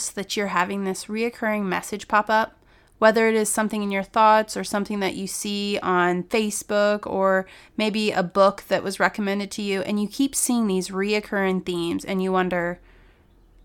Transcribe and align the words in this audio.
noticed 0.00 0.14
that 0.14 0.34
you're 0.34 0.46
having 0.46 0.84
this 0.84 1.06
reoccurring 1.06 1.64
message 1.64 2.08
pop 2.08 2.30
up? 2.30 2.56
Whether 2.98 3.28
it 3.28 3.34
is 3.34 3.50
something 3.50 3.82
in 3.82 3.90
your 3.90 4.02
thoughts 4.02 4.56
or 4.56 4.64
something 4.64 5.00
that 5.00 5.14
you 5.14 5.26
see 5.26 5.78
on 5.82 6.22
Facebook 6.24 7.06
or 7.06 7.46
maybe 7.76 8.10
a 8.10 8.22
book 8.22 8.64
that 8.68 8.82
was 8.82 8.98
recommended 8.98 9.50
to 9.52 9.62
you, 9.62 9.82
and 9.82 10.00
you 10.00 10.08
keep 10.08 10.34
seeing 10.34 10.66
these 10.66 10.88
reoccurring 10.88 11.66
themes 11.66 12.02
and 12.06 12.22
you 12.22 12.32
wonder, 12.32 12.80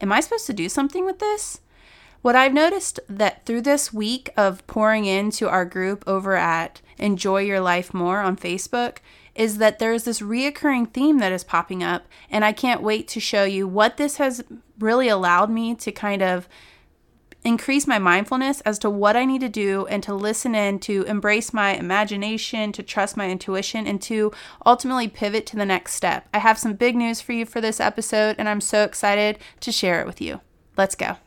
am 0.02 0.12
I 0.12 0.20
supposed 0.20 0.46
to 0.48 0.54
do 0.54 0.68
something 0.68 1.06
with 1.06 1.20
this? 1.20 1.62
What 2.22 2.36
I've 2.36 2.54
noticed 2.54 3.00
that 3.08 3.46
through 3.46 3.62
this 3.62 3.94
week 3.94 4.30
of 4.36 4.66
pouring 4.68 5.06
into 5.06 5.48
our 5.48 5.64
group 5.64 6.04
over 6.06 6.36
at 6.36 6.82
Enjoy 6.98 7.40
Your 7.44 7.62
Life 7.62 7.94
More 7.94 8.20
on 8.20 8.36
Facebook 8.36 8.98
is 9.36 9.58
that 9.58 9.80
there's 9.80 10.06
this 10.06 10.22
reoccurring 10.22 10.92
theme 10.92 11.20
that 11.20 11.32
is 11.32 11.44
popping 11.44 11.84
up, 11.84 12.06
and 12.30 12.46
I 12.46 12.54
can't 12.54 12.82
wait 12.82 13.08
to 13.10 13.20
show 13.20 13.44
you 13.44 13.68
what 13.68 13.98
this 13.98 14.18
has 14.18 14.44
really 14.80 15.10
allowed 15.10 15.50
me 15.50 15.76
to 15.76 15.92
kind 15.92 16.22
of 16.22 16.48
increase 17.44 17.86
my 17.86 18.00
mindfulness 18.00 18.62
as 18.62 18.80
to 18.80 18.90
what 18.90 19.16
I 19.16 19.24
need 19.24 19.42
to 19.42 19.50
do 19.50 19.86
and 19.86 20.02
to 20.04 20.16
listen 20.16 20.56
in, 20.56 20.80
to 20.80 21.04
embrace 21.04 21.54
my 21.54 21.76
imagination, 21.76 22.72
to 22.72 22.82
trust 22.82 23.16
my 23.16 23.30
intuition, 23.30 23.86
and 23.86 24.02
to 24.04 24.32
ultimately 24.66 25.08
pivot 25.08 25.46
to 25.48 25.56
the 25.56 25.66
next 25.66 25.94
step. 25.94 26.28
I 26.34 26.40
have 26.40 26.58
some 26.58 26.74
big 26.74 26.96
news 26.96 27.22
for 27.22 27.34
you 27.34 27.46
for 27.46 27.62
this 27.62 27.80
episode, 27.80 28.38
and 28.40 28.50
I'm 28.50 28.62
so 28.62 28.84
excited 28.84 29.38
to 29.60 29.72
share 29.72 30.02
it 30.02 30.08
with 30.08 30.20
you. 30.22 30.42
Let's 30.76 30.96
go. 30.96 31.18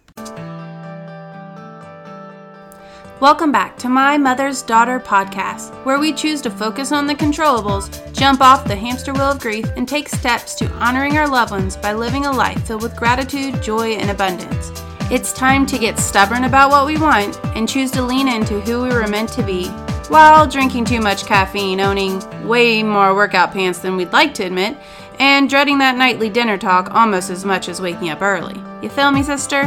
Welcome 3.20 3.50
back 3.50 3.76
to 3.78 3.88
My 3.88 4.16
Mother's 4.16 4.62
Daughter 4.62 5.00
podcast, 5.00 5.74
where 5.84 5.98
we 5.98 6.12
choose 6.12 6.40
to 6.42 6.52
focus 6.52 6.92
on 6.92 7.08
the 7.08 7.16
controllables, 7.16 7.90
jump 8.16 8.40
off 8.40 8.64
the 8.64 8.76
hamster 8.76 9.12
wheel 9.12 9.32
of 9.32 9.40
grief, 9.40 9.66
and 9.74 9.88
take 9.88 10.08
steps 10.08 10.54
to 10.54 10.70
honoring 10.74 11.18
our 11.18 11.26
loved 11.26 11.50
ones 11.50 11.76
by 11.76 11.94
living 11.94 12.26
a 12.26 12.30
life 12.30 12.64
filled 12.64 12.82
with 12.82 12.94
gratitude, 12.94 13.60
joy, 13.60 13.94
and 13.94 14.08
abundance. 14.08 14.70
It's 15.10 15.32
time 15.32 15.66
to 15.66 15.80
get 15.80 15.98
stubborn 15.98 16.44
about 16.44 16.70
what 16.70 16.86
we 16.86 16.96
want 16.96 17.44
and 17.56 17.68
choose 17.68 17.90
to 17.90 18.02
lean 18.02 18.28
into 18.28 18.60
who 18.60 18.82
we 18.82 18.90
were 18.90 19.08
meant 19.08 19.30
to 19.30 19.42
be 19.42 19.66
while 20.06 20.46
drinking 20.46 20.84
too 20.84 21.00
much 21.00 21.26
caffeine, 21.26 21.80
owning 21.80 22.22
way 22.46 22.84
more 22.84 23.16
workout 23.16 23.52
pants 23.52 23.80
than 23.80 23.96
we'd 23.96 24.12
like 24.12 24.32
to 24.34 24.44
admit, 24.44 24.76
and 25.18 25.50
dreading 25.50 25.78
that 25.78 25.96
nightly 25.96 26.30
dinner 26.30 26.56
talk 26.56 26.94
almost 26.94 27.30
as 27.30 27.44
much 27.44 27.68
as 27.68 27.80
waking 27.80 28.10
up 28.10 28.22
early. 28.22 28.62
You 28.80 28.88
feel 28.88 29.10
me, 29.10 29.24
sister? 29.24 29.64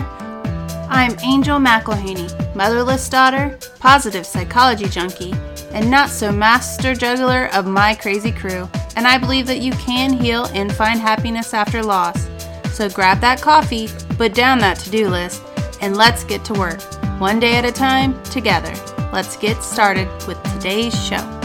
I'm 0.94 1.18
Angel 1.24 1.58
McElhaney, 1.58 2.54
motherless 2.54 3.08
daughter, 3.08 3.58
positive 3.80 4.26
psychology 4.26 4.90
junkie, 4.90 5.34
and 5.72 5.90
not 5.90 6.10
so 6.10 6.34
master 6.34 6.94
juggler 6.94 7.46
of 7.54 7.66
my 7.66 7.96
crazy 7.96 8.34
crew, 8.34 8.70
and 8.98 9.08
I 9.08 9.18
believe 9.18 9.48
that 9.48 9.62
you 9.62 9.72
can 9.72 10.12
heal 10.12 10.48
and 10.48 10.70
find 10.70 11.00
happiness 11.00 11.54
after 11.54 11.82
loss. 11.82 12.28
So 12.74 12.90
grab 12.90 13.22
that 13.22 13.42
coffee, 13.42 13.88
put 14.18 14.34
down 14.34 14.60
that 14.60 14.80
to 14.80 14.90
do 14.90 15.08
list, 15.08 15.42
and 15.80 15.96
let's 15.96 16.26
get 16.26 16.44
to 16.46 16.54
work. 16.56 16.82
One 17.22 17.40
day 17.40 17.56
at 17.56 17.64
a 17.64 17.72
time, 17.72 18.22
together. 18.24 18.74
Let's 19.14 19.38
get 19.38 19.64
started 19.64 20.10
with 20.28 20.44
today's 20.44 20.94
show. 21.02 21.41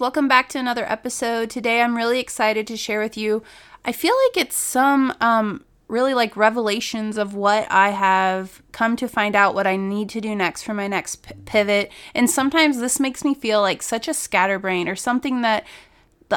Welcome 0.00 0.28
back 0.28 0.48
to 0.48 0.58
another 0.58 0.90
episode. 0.90 1.50
Today 1.50 1.82
I'm 1.82 1.94
really 1.94 2.20
excited 2.20 2.66
to 2.68 2.76
share 2.78 3.02
with 3.02 3.18
you. 3.18 3.42
I 3.84 3.92
feel 3.92 4.14
like 4.28 4.42
it's 4.42 4.56
some 4.56 5.14
um, 5.20 5.62
really 5.88 6.14
like 6.14 6.38
revelations 6.38 7.18
of 7.18 7.34
what 7.34 7.70
I 7.70 7.90
have 7.90 8.62
come 8.72 8.96
to 8.96 9.06
find 9.06 9.36
out 9.36 9.54
what 9.54 9.66
I 9.66 9.76
need 9.76 10.08
to 10.08 10.20
do 10.22 10.34
next 10.34 10.62
for 10.62 10.72
my 10.72 10.88
next 10.88 11.16
p- 11.16 11.34
pivot. 11.44 11.92
And 12.14 12.30
sometimes 12.30 12.78
this 12.78 12.98
makes 12.98 13.24
me 13.24 13.34
feel 13.34 13.60
like 13.60 13.82
such 13.82 14.08
a 14.08 14.14
scatterbrain 14.14 14.88
or 14.88 14.96
something 14.96 15.42
that 15.42 15.66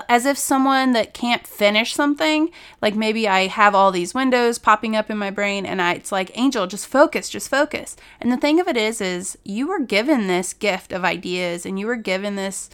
as 0.09 0.25
if 0.25 0.37
someone 0.37 0.91
that 0.91 1.13
can't 1.13 1.47
finish 1.47 1.93
something 1.93 2.49
like 2.81 2.95
maybe 2.95 3.27
i 3.27 3.45
have 3.45 3.75
all 3.75 3.91
these 3.91 4.15
windows 4.15 4.57
popping 4.57 4.95
up 4.95 5.11
in 5.11 5.19
my 5.19 5.29
brain 5.29 5.67
and 5.67 5.79
I, 5.79 5.93
it's 5.93 6.11
like 6.11 6.35
angel 6.35 6.65
just 6.65 6.87
focus 6.87 7.29
just 7.29 7.47
focus 7.47 7.95
and 8.19 8.31
the 8.31 8.37
thing 8.37 8.59
of 8.59 8.67
it 8.67 8.75
is 8.75 9.01
is 9.01 9.37
you 9.43 9.67
were 9.67 9.77
given 9.77 10.25
this 10.25 10.51
gift 10.51 10.91
of 10.91 11.05
ideas 11.05 11.63
and 11.63 11.79
you 11.79 11.85
were 11.85 11.95
given 11.95 12.35
this 12.35 12.71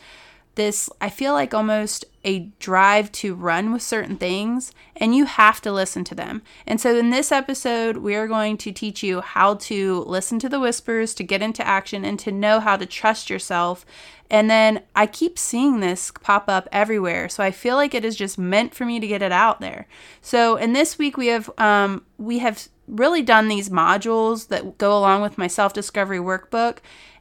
this 0.55 0.89
I 0.99 1.09
feel 1.09 1.33
like 1.33 1.53
almost 1.53 2.05
a 2.25 2.39
drive 2.59 3.11
to 3.13 3.33
run 3.33 3.71
with 3.71 3.81
certain 3.81 4.17
things 4.17 4.73
and 4.95 5.15
you 5.15 5.25
have 5.25 5.61
to 5.61 5.71
listen 5.71 6.03
to 6.03 6.15
them. 6.15 6.41
And 6.67 6.81
so 6.81 6.97
in 6.97 7.11
this 7.11 7.31
episode, 7.31 7.97
we 7.97 8.15
are 8.15 8.27
going 8.27 8.57
to 8.57 8.71
teach 8.71 9.01
you 9.01 9.21
how 9.21 9.55
to 9.55 10.01
listen 10.01 10.37
to 10.39 10.49
the 10.49 10.59
whispers, 10.59 11.13
to 11.15 11.23
get 11.23 11.41
into 11.41 11.65
action 11.65 12.03
and 12.03 12.19
to 12.19 12.31
know 12.31 12.59
how 12.59 12.75
to 12.75 12.85
trust 12.85 13.29
yourself. 13.29 13.85
And 14.29 14.49
then 14.49 14.83
I 14.95 15.07
keep 15.07 15.39
seeing 15.39 15.79
this 15.79 16.11
pop 16.11 16.49
up 16.49 16.67
everywhere. 16.71 17.29
So 17.29 17.43
I 17.43 17.51
feel 17.51 17.75
like 17.75 17.93
it 17.93 18.05
is 18.05 18.16
just 18.16 18.37
meant 18.37 18.75
for 18.75 18.85
me 18.85 18.99
to 18.99 19.07
get 19.07 19.21
it 19.21 19.31
out 19.31 19.61
there. 19.61 19.87
So 20.21 20.57
in 20.57 20.73
this 20.73 20.97
week 20.97 21.16
we 21.16 21.27
have 21.27 21.49
um 21.57 22.03
we 22.17 22.39
have 22.39 22.67
really 22.87 23.21
done 23.21 23.47
these 23.47 23.69
modules 23.69 24.47
that 24.49 24.77
go 24.77 24.97
along 24.97 25.21
with 25.21 25.37
my 25.37 25.47
self-discovery 25.47 26.17
workbook 26.17 26.79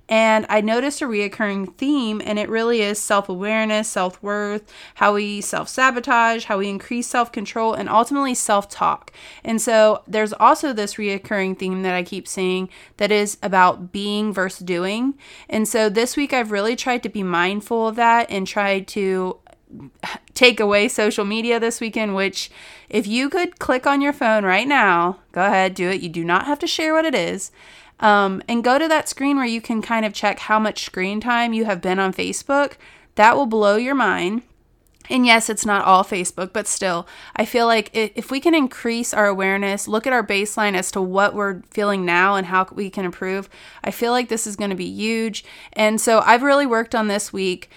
and 0.08 0.46
I 0.48 0.60
noticed 0.60 1.02
a 1.02 1.06
reoccurring 1.06 1.76
theme, 1.76 2.22
and 2.24 2.38
it 2.38 2.48
really 2.48 2.80
is 2.80 2.98
self 2.98 3.28
awareness, 3.28 3.88
self 3.88 4.22
worth, 4.22 4.70
how 4.96 5.14
we 5.14 5.40
self 5.40 5.68
sabotage, 5.68 6.44
how 6.44 6.58
we 6.58 6.68
increase 6.68 7.06
self 7.06 7.30
control, 7.30 7.74
and 7.74 7.88
ultimately 7.88 8.34
self 8.34 8.68
talk. 8.68 9.12
And 9.44 9.60
so 9.60 10.02
there's 10.06 10.32
also 10.32 10.72
this 10.72 10.94
reoccurring 10.94 11.58
theme 11.58 11.82
that 11.82 11.94
I 11.94 12.02
keep 12.02 12.26
seeing 12.26 12.68
that 12.96 13.12
is 13.12 13.36
about 13.42 13.92
being 13.92 14.32
versus 14.32 14.64
doing. 14.64 15.14
And 15.48 15.68
so 15.68 15.88
this 15.88 16.16
week 16.16 16.32
I've 16.32 16.52
really 16.52 16.76
tried 16.76 17.02
to 17.02 17.08
be 17.08 17.22
mindful 17.22 17.88
of 17.88 17.96
that 17.96 18.30
and 18.30 18.46
tried 18.46 18.88
to 18.88 19.38
take 20.34 20.60
away 20.60 20.88
social 20.88 21.24
media 21.24 21.60
this 21.60 21.80
weekend, 21.80 22.14
which 22.14 22.50
if 22.88 23.06
you 23.06 23.28
could 23.28 23.58
click 23.58 23.86
on 23.86 24.00
your 24.00 24.12
phone 24.12 24.44
right 24.44 24.66
now, 24.66 25.18
go 25.32 25.44
ahead, 25.44 25.74
do 25.74 25.90
it. 25.90 26.00
You 26.00 26.08
do 26.08 26.24
not 26.24 26.46
have 26.46 26.58
to 26.60 26.66
share 26.66 26.94
what 26.94 27.04
it 27.04 27.14
is. 27.14 27.50
Um, 28.00 28.42
and 28.48 28.62
go 28.62 28.78
to 28.78 28.88
that 28.88 29.08
screen 29.08 29.36
where 29.36 29.46
you 29.46 29.60
can 29.60 29.82
kind 29.82 30.04
of 30.04 30.12
check 30.12 30.40
how 30.40 30.58
much 30.58 30.84
screen 30.84 31.20
time 31.20 31.52
you 31.52 31.64
have 31.64 31.80
been 31.80 31.98
on 31.98 32.12
Facebook. 32.12 32.74
That 33.16 33.36
will 33.36 33.46
blow 33.46 33.76
your 33.76 33.94
mind. 33.94 34.42
And 35.10 35.24
yes, 35.24 35.48
it's 35.48 35.64
not 35.64 35.84
all 35.84 36.04
Facebook, 36.04 36.52
but 36.52 36.66
still, 36.66 37.08
I 37.34 37.44
feel 37.44 37.66
like 37.66 37.90
if 37.94 38.30
we 38.30 38.40
can 38.40 38.54
increase 38.54 39.14
our 39.14 39.26
awareness, 39.26 39.88
look 39.88 40.06
at 40.06 40.12
our 40.12 40.26
baseline 40.26 40.74
as 40.74 40.90
to 40.92 41.00
what 41.00 41.34
we're 41.34 41.62
feeling 41.70 42.04
now 42.04 42.34
and 42.34 42.46
how 42.46 42.68
we 42.72 42.90
can 42.90 43.06
improve, 43.06 43.48
I 43.82 43.90
feel 43.90 44.12
like 44.12 44.28
this 44.28 44.46
is 44.46 44.56
going 44.56 44.70
to 44.70 44.76
be 44.76 44.84
huge. 44.84 45.44
And 45.72 45.98
so 46.00 46.20
I've 46.20 46.42
really 46.42 46.66
worked 46.66 46.94
on 46.94 47.08
this 47.08 47.32
week 47.32 47.70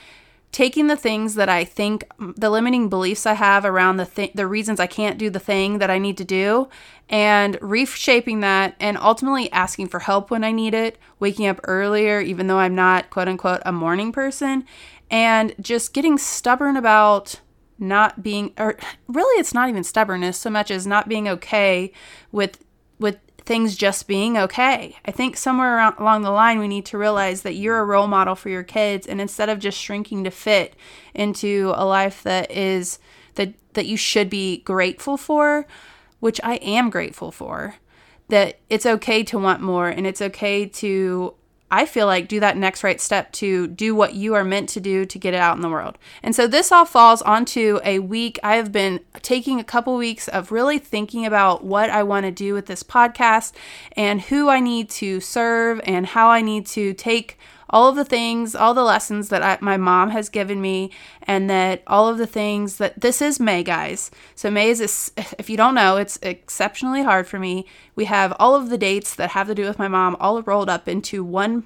taking 0.52 0.88
the 0.88 0.98
things 0.98 1.36
that 1.36 1.50
I 1.50 1.64
think 1.64 2.06
the 2.20 2.50
limiting 2.50 2.90
beliefs 2.90 3.26
I 3.26 3.34
have 3.34 3.64
around 3.64 3.98
the 3.98 4.06
th- 4.06 4.34
the 4.34 4.48
reasons 4.48 4.80
I 4.80 4.88
can't 4.88 5.18
do 5.18 5.30
the 5.30 5.40
thing 5.40 5.78
that 5.78 5.90
I 5.90 5.98
need 5.98 6.18
to 6.18 6.26
do 6.26 6.68
and 7.10 7.58
reshaping 7.62 8.42
that 8.42 8.76
and 8.80 8.98
ultimately 8.98 9.52
asking 9.52 9.88
for 9.88 10.00
help 10.00 10.30
when 10.32 10.44
I 10.44 10.52
need 10.52 10.74
it, 10.74 10.98
waking 11.20 11.48
up 11.48 11.60
earlier 11.64 12.20
even 12.20 12.48
though 12.48 12.60
I'm 12.60 12.76
not 12.76 13.10
quote 13.10 13.28
unquote 13.28 13.62
a 13.66 13.72
morning 13.72 14.12
person 14.12 14.66
and 15.10 15.56
just 15.60 15.94
getting 15.94 16.18
stubborn 16.18 16.76
about 16.76 17.40
not 17.78 18.22
being 18.22 18.54
or 18.58 18.78
really 19.08 19.40
it's 19.40 19.54
not 19.54 19.68
even 19.68 19.84
stubbornness 19.84 20.38
so 20.38 20.50
much 20.50 20.70
as 20.70 20.86
not 20.86 21.10
being 21.10 21.28
okay 21.28 21.92
with 22.32 22.64
with 22.70 22.71
things 23.52 23.76
just 23.76 24.08
being 24.08 24.38
okay. 24.38 24.96
I 25.04 25.12
think 25.12 25.36
somewhere 25.36 25.76
around, 25.76 25.96
along 26.00 26.22
the 26.22 26.32
line, 26.32 26.58
we 26.58 26.70
need 26.70 26.86
to 26.86 26.98
realize 26.98 27.42
that 27.42 27.56
you're 27.56 27.80
a 27.80 27.86
role 27.86 28.08
model 28.08 28.34
for 28.34 28.48
your 28.48 28.64
kids, 28.64 29.06
and 29.06 29.20
instead 29.20 29.50
of 29.50 29.60
just 29.60 29.78
shrinking 29.78 30.24
to 30.24 30.32
fit 30.32 30.74
into 31.14 31.74
a 31.76 31.84
life 31.84 32.24
that 32.24 32.50
is 32.50 32.98
that 33.36 33.54
that 33.74 33.88
you 33.88 33.98
should 33.98 34.30
be 34.30 34.60
grateful 34.60 35.18
for, 35.18 35.68
which 36.22 36.40
I 36.46 36.56
am 36.62 36.90
grateful 36.90 37.30
for, 37.30 37.76
that 38.30 38.58
it's 38.70 38.86
okay 38.86 39.22
to 39.24 39.38
want 39.38 39.60
more, 39.60 39.90
and 39.90 40.08
it's 40.08 40.22
okay 40.22 40.66
to 40.66 41.34
I 41.72 41.86
feel 41.86 42.06
like 42.06 42.28
do 42.28 42.42
that 42.42 42.58
next 42.58 42.84
right 42.84 43.00
step 43.00 43.32
to 43.34 43.68
do 43.68 43.96
what 43.96 44.14
you 44.14 44.36
are 44.36 44.44
meant 44.44 44.68
to 44.70 44.82
do 44.82 45.06
to 45.06 45.18
get 45.18 45.34
it 45.34 45.38
out 45.38 45.56
in 45.56 45.62
the 45.62 45.70
world. 45.70 45.98
And 46.22 46.36
so 46.36 46.46
this 46.46 46.72
all 46.72 46.86
falls 46.86 47.22
onto 47.22 47.80
a 47.86 48.00
week. 48.00 48.38
I 48.44 48.58
have 48.58 48.74
been 48.74 49.00
taking 49.22 49.60
a 49.60 49.64
couple 49.64 49.96
weeks 49.96 50.28
of 50.28 50.52
really 50.52 50.80
thinking 50.80 51.26
about 51.26 51.64
what 51.64 51.90
I 51.90 52.04
want 52.04 52.26
to 52.26 52.32
do 52.32 52.54
with 52.54 52.66
this 52.66 52.84
podcast 52.84 53.54
and 53.94 54.20
who 54.22 54.50
I 54.50 54.60
need 54.60 54.90
to 54.92 55.22
serve 55.22 55.80
and 55.86 56.06
how 56.08 56.28
I 56.28 56.42
need 56.42 56.66
to 56.68 56.94
take 56.94 57.40
all 57.72 57.88
of 57.88 57.96
the 57.96 58.06
things, 58.06 58.54
all 58.54 58.74
the 58.74 58.84
lessons 58.84 59.30
that 59.30 59.42
I, 59.42 59.58
my 59.62 59.78
mom 59.78 60.10
has 60.10 60.30
given 60.30 60.62
me, 60.62 60.92
and 61.24 61.50
that 61.50 61.82
all 61.88 62.10
of 62.10 62.18
the 62.18 62.28
things 62.28 62.78
that 62.78 63.00
this 63.00 63.22
is 63.22 63.40
May, 63.40 63.64
guys. 63.64 64.12
So, 64.36 64.52
May 64.52 64.70
is, 64.70 65.12
if 65.40 65.50
you 65.50 65.58
don't 65.58 65.76
know, 65.76 65.98
it's 65.98 66.20
exceptionally 66.22 67.04
hard 67.04 67.28
for 67.28 67.40
me. 67.40 67.66
We 67.96 68.06
have 68.06 68.36
all 68.40 68.56
of 68.56 68.70
the 68.70 68.78
dates 68.78 69.16
that 69.16 69.32
have 69.32 69.48
to 69.48 69.56
do 69.56 69.64
with 69.64 69.80
my 69.80 69.88
mom 69.88 70.18
all 70.20 70.42
rolled 70.42 70.70
up 70.70 70.88
into 70.88 71.24
one 71.24 71.64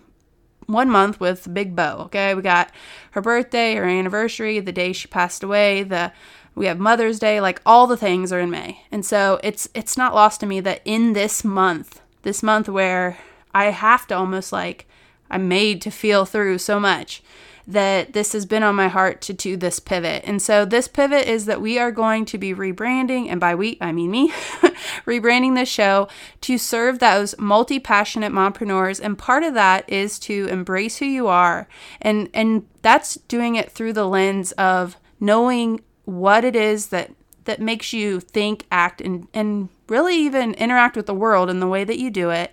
one 0.67 0.89
month 0.89 1.19
with 1.19 1.53
big 1.53 1.75
bow 1.75 1.97
okay? 2.00 2.33
We 2.33 2.41
got 2.41 2.71
her 3.12 3.21
birthday 3.21 3.75
her 3.75 3.85
anniversary 3.85 4.59
the 4.59 4.71
day 4.71 4.94
she 4.94 5.07
passed 5.07 5.44
away 5.44 5.83
the 5.83 6.12
we 6.56 6.67
have 6.67 6.79
mother's 6.79 7.19
day 7.19 7.41
like 7.41 7.62
all 7.65 7.85
the 7.85 7.97
things 7.97 8.31
are 8.31 8.39
in 8.39 8.50
may. 8.50 8.81
And 8.91 9.06
so 9.06 9.39
it's 9.44 9.67
it's 9.73 9.97
not 9.97 10.15
lost 10.15 10.39
to 10.39 10.45
me 10.45 10.59
that 10.62 10.81
in 10.85 11.13
this 11.13 11.44
month 11.44 12.01
this 12.23 12.41
month 12.41 12.67
where 12.67 13.19
i 13.53 13.65
have 13.65 14.07
to 14.07 14.15
almost 14.15 14.51
like 14.51 14.88
I'm 15.29 15.47
made 15.47 15.81
to 15.81 15.91
feel 15.91 16.25
through 16.25 16.59
so 16.59 16.79
much 16.79 17.23
that 17.67 18.13
this 18.13 18.33
has 18.33 18.45
been 18.45 18.63
on 18.63 18.75
my 18.75 18.88
heart 18.88 19.21
to 19.21 19.33
do 19.33 19.57
this 19.57 19.79
pivot. 19.79 20.23
And 20.25 20.41
so 20.41 20.65
this 20.65 20.88
pivot 20.88 21.27
is 21.27 21.45
that 21.45 21.62
we 21.62 21.79
are 21.79 21.91
going 21.91 22.25
to 22.25 22.38
be 22.38 22.53
rebranding, 22.53 23.27
and 23.29 23.39
by 23.39 23.56
we, 23.56 23.77
I 23.81 23.91
mean 23.91 24.12
me, 24.12 24.29
rebranding 25.06 25.56
this 25.56 25.69
show 25.69 26.07
to 26.41 26.57
serve 26.57 27.00
those 27.00 27.35
multi 27.39 27.79
passionate 27.79 28.31
mompreneurs. 28.31 29.00
And 29.03 29.17
part 29.17 29.44
of 29.44 29.53
that 29.56 29.89
is 29.89 30.19
to 30.19 30.47
embrace 30.47 30.97
who 30.97 31.06
you 31.06 31.27
are. 31.27 31.67
And, 32.01 32.29
and 32.33 32.67
that's 32.81 33.15
doing 33.27 33.56
it 33.56 33.71
through 33.71 33.94
the 33.94 34.07
lens 34.07 34.51
of 34.53 34.97
knowing 35.19 35.81
what 36.06 36.45
it 36.45 36.56
is 36.56 36.88
that 36.88 37.12
that 37.45 37.62
makes 37.62 37.94
you 37.94 38.19
think, 38.19 38.65
act, 38.71 39.01
and, 39.01 39.27
and 39.33 39.69
really 39.88 40.15
even 40.15 40.53
interact 40.56 40.95
with 40.95 41.06
the 41.06 41.13
world 41.13 41.50
in 41.50 41.59
the 41.59 41.67
way 41.67 41.83
that 41.83 42.00
you 42.00 42.09
do 42.09 42.31
it, 42.31 42.51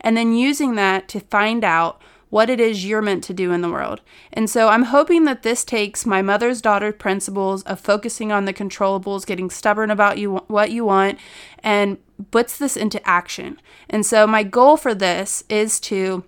and 0.00 0.16
then 0.16 0.34
using 0.34 0.74
that 0.74 1.08
to 1.08 1.20
find 1.20 1.64
out 1.64 2.00
what 2.34 2.50
it 2.50 2.58
is 2.58 2.84
you're 2.84 3.00
meant 3.00 3.22
to 3.22 3.32
do 3.32 3.52
in 3.52 3.60
the 3.60 3.70
world. 3.70 4.00
And 4.32 4.50
so 4.50 4.66
I'm 4.66 4.82
hoping 4.82 5.22
that 5.22 5.44
this 5.44 5.64
takes 5.64 6.04
my 6.04 6.20
mother's 6.20 6.60
daughter 6.60 6.90
principles 6.92 7.62
of 7.62 7.78
focusing 7.78 8.32
on 8.32 8.44
the 8.44 8.52
controllables, 8.52 9.24
getting 9.24 9.50
stubborn 9.50 9.88
about 9.88 10.18
you 10.18 10.38
what 10.48 10.72
you 10.72 10.84
want, 10.84 11.20
and 11.62 11.96
puts 12.32 12.58
this 12.58 12.76
into 12.76 13.08
action. 13.08 13.60
And 13.88 14.04
so 14.04 14.26
my 14.26 14.42
goal 14.42 14.76
for 14.76 14.96
this 14.96 15.44
is 15.48 15.78
to 15.82 16.24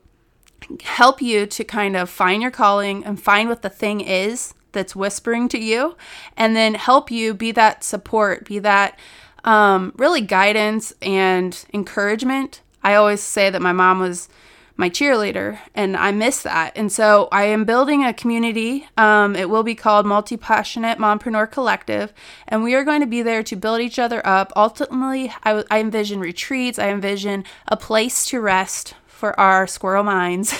help 0.85 1.20
you 1.20 1.44
to 1.44 1.64
kind 1.64 1.97
of 1.97 2.09
find 2.09 2.41
your 2.41 2.52
calling 2.52 3.05
and 3.05 3.20
find 3.20 3.49
what 3.49 3.62
the 3.62 3.69
thing 3.69 4.00
is 4.00 4.55
that's 4.70 4.94
whispering 4.94 5.49
to 5.49 5.59
you, 5.59 5.97
and 6.37 6.55
then 6.55 6.75
help 6.75 7.11
you 7.11 7.35
be 7.35 7.50
that 7.50 7.82
support, 7.82 8.44
be 8.44 8.61
that 8.61 8.97
um, 9.43 9.93
really 9.97 10.20
guidance 10.20 10.93
and 11.02 11.64
encouragement. 11.75 12.61
I 12.85 12.94
always 12.94 13.23
say 13.23 13.50
that 13.50 13.61
my 13.61 13.73
mom 13.73 13.99
was 13.99 14.29
my 14.76 14.90
cheerleader, 14.90 15.58
and 15.75 15.96
I 15.96 16.11
miss 16.12 16.43
that. 16.43 16.73
And 16.76 16.93
so 16.93 17.28
I 17.32 17.44
am 17.44 17.64
building 17.64 18.05
a 18.05 18.12
community. 18.12 18.88
Um, 18.96 19.34
it 19.34 19.49
will 19.49 19.62
be 19.62 19.75
called 19.75 20.06
Multi 20.06 20.37
Passionate 20.37 20.99
Mompreneur 20.99 21.50
Collective, 21.50 22.12
and 22.46 22.62
we 22.62 22.75
are 22.75 22.84
going 22.84 23.00
to 23.00 23.06
be 23.06 23.23
there 23.23 23.43
to 23.43 23.56
build 23.56 23.81
each 23.81 23.99
other 23.99 24.26
up. 24.26 24.52
Ultimately, 24.55 25.32
I, 25.44 25.64
I 25.70 25.81
envision 25.81 26.20
retreats, 26.20 26.78
I 26.78 26.88
envision 26.88 27.44
a 27.69 27.76
place 27.76 28.26
to 28.26 28.40
rest 28.40 28.94
for 29.17 29.39
our 29.41 29.67
squirrel 29.67 30.05
minds 30.05 30.55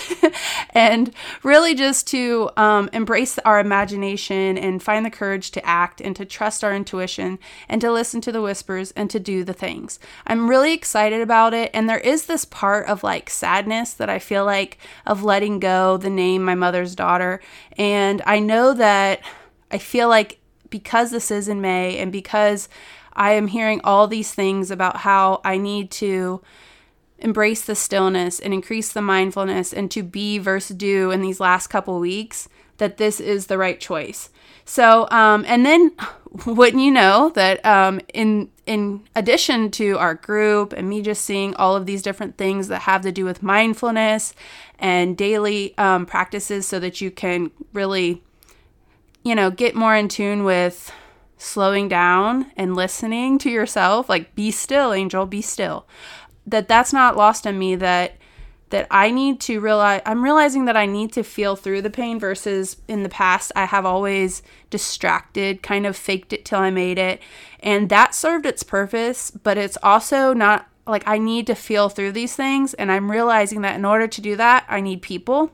and 0.71 1.13
really 1.43 1.75
just 1.75 2.07
to 2.07 2.49
um, 2.57 2.89
embrace 2.95 3.39
our 3.41 3.61
imagination 3.61 4.57
and 4.57 4.83
find 4.83 5.05
the 5.05 5.11
courage 5.11 5.51
to 5.51 5.65
act 5.65 6.01
and 6.01 6.17
to 6.17 6.25
trust 6.25 6.65
our 6.65 6.75
intuition 6.75 7.39
and 7.69 7.83
to 7.83 7.93
listen 7.93 8.23
to 8.23 8.33
the 8.33 8.41
whispers 8.41 8.93
and 8.93 9.11
to 9.11 9.21
do 9.21 9.45
the 9.45 9.53
things. 9.53 9.99
I'm 10.27 10.49
really 10.49 10.73
excited 10.73 11.21
about 11.21 11.53
it. 11.53 11.71
And 11.75 11.87
there 11.87 11.99
is 11.99 12.25
this 12.25 12.47
part 12.47 12.87
of 12.87 13.03
like 13.03 13.29
sadness 13.29 13.93
that 13.93 14.09
I 14.09 14.19
feel 14.19 14.47
like 14.47 14.79
of 15.05 15.23
letting 15.23 15.61
go 15.61 15.99
the 15.99 16.09
name 16.09 16.43
my 16.43 16.55
mother's 16.55 16.95
daughter. 16.95 17.43
And 17.77 18.23
I 18.25 18.39
know 18.39 18.73
that 18.73 19.21
I 19.71 19.77
feel 19.77 20.09
like 20.09 20.39
because 20.71 21.11
this 21.11 21.31
is 21.31 21.47
in 21.47 21.61
May 21.61 21.99
and 21.99 22.11
because 22.11 22.71
I 23.13 23.33
am 23.33 23.49
hearing 23.49 23.83
all 23.85 24.09
these 24.09 24.33
things 24.33 24.71
about 24.71 24.97
how 24.97 25.43
I 25.45 25.59
need 25.59 25.91
to 25.93 26.41
embrace 27.19 27.63
the 27.63 27.75
stillness 27.75 28.39
and 28.39 28.53
increase 28.53 28.93
the 28.93 29.03
mindfulness 29.03 29.73
and 29.73 29.91
to 29.91 30.03
be 30.03 30.39
versus 30.39 30.77
do 30.77 31.11
in 31.11 31.23
these 31.23 31.41
last 31.41 31.69
couple 31.69 31.99
weeks 31.99 32.49
that 32.79 32.99
this 32.99 33.21
is 33.21 33.47
the 33.47 33.59
right 33.59 33.81
choice. 33.81 34.31
So 34.65 35.09
um, 35.11 35.45
and 35.47 35.65
then 35.65 35.93
wouldn't 36.47 36.83
you 36.83 36.91
know 36.91 37.31
that 37.35 37.65
um, 37.65 38.01
in 38.13 38.51
in 38.67 39.03
addition 39.15 39.71
to 39.71 39.97
our 39.97 40.15
group 40.15 40.73
and 40.73 40.89
me 40.89 41.01
just 41.01 41.25
seeing 41.25 41.55
all 41.55 41.77
of 41.77 41.87
these 41.87 42.03
different 42.03 42.37
things 42.37 42.69
that 42.69 42.83
have 42.83 43.03
to 43.03 43.13
do 43.13 43.25
with 43.25 43.43
mindfulness 43.43 44.35
and 44.79 45.17
daily 45.17 45.77
um, 45.79 46.05
practices 46.05 46.67
so 46.67 46.79
that 46.81 47.01
you 47.01 47.11
can 47.11 47.51
really 47.73 48.23
you 49.23 49.35
know 49.35 49.51
get 49.51 49.75
more 49.75 49.95
in 49.95 50.09
tune 50.09 50.45
with 50.45 50.93
slowing 51.39 51.89
down 51.89 52.51
and 52.57 52.75
listening 52.75 53.39
to 53.39 53.51
yourself 53.51 54.09
like 54.09 54.35
be 54.35 54.51
still 54.51 54.93
angel 54.93 55.27
be 55.27 55.41
still 55.41 55.87
that 56.47 56.69
that's 56.69 56.93
not 56.93 57.17
lost 57.17 57.47
on 57.47 57.59
me 57.59 57.75
that 57.77 58.17
that 58.71 58.87
I 58.91 59.11
need 59.11 59.41
to 59.43 59.61
realize 59.61 60.03
I'm 60.05 60.25
realizing 60.25 60.65
that 60.65 60.77
I 60.77 60.87
need 60.87 61.13
to 61.13 61.23
feel 61.23 61.55
through 61.55 61.83
the 61.83 61.91
pain 61.91 62.19
versus 62.19 62.77
in 62.89 63.05
the 63.05 63.09
past 63.09 63.53
I 63.55 63.65
have 63.65 63.87
always 63.87 64.43
distracted, 64.71 65.63
kind 65.63 65.87
of 65.87 65.97
faked 65.97 66.33
it 66.33 66.45
till 66.45 66.59
I 66.59 66.71
made 66.71 66.99
it. 66.99 67.21
And 67.61 67.89
that 67.91 68.15
served 68.15 68.45
its 68.45 68.63
purpose, 68.63 69.31
but 69.31 69.57
it's 69.57 69.79
also 69.83 70.33
not 70.33 70.69
like 70.87 71.07
I 71.07 71.19
need 71.19 71.47
to 71.49 71.55
feel 71.55 71.89
through 71.89 72.13
these 72.13 72.35
things 72.35 72.75
and 72.75 72.91
I'm 72.91 73.11
realizing 73.11 73.63
that 73.63 73.77
in 73.77 73.85
order 73.85 74.07
to 74.07 74.21
do 74.21 74.37
that, 74.37 74.65
I 74.69 74.81
need 74.81 75.03
people. 75.03 75.53